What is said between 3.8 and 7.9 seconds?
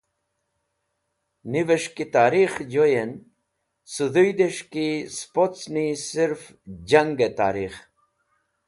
sedhũdẽs̃h ki sẽpocni sirf jangẽ tarikh.